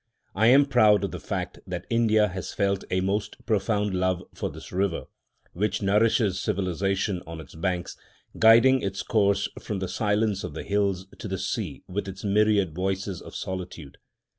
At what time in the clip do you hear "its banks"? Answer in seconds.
7.39-7.95